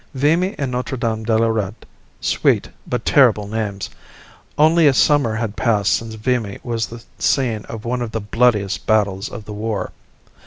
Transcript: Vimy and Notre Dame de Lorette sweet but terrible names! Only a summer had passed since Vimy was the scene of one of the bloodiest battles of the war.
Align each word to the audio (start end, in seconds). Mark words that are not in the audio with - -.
Vimy 0.15 0.55
and 0.57 0.71
Notre 0.71 0.97
Dame 0.97 1.23
de 1.23 1.37
Lorette 1.37 1.85
sweet 2.21 2.71
but 2.87 3.05
terrible 3.05 3.47
names! 3.47 3.91
Only 4.57 4.87
a 4.87 4.95
summer 4.95 5.35
had 5.35 5.55
passed 5.55 5.93
since 5.93 6.15
Vimy 6.15 6.57
was 6.63 6.87
the 6.87 7.03
scene 7.19 7.65
of 7.65 7.85
one 7.85 8.01
of 8.01 8.09
the 8.09 8.19
bloodiest 8.19 8.87
battles 8.87 9.29
of 9.29 9.45
the 9.45 9.53
war. 9.53 9.91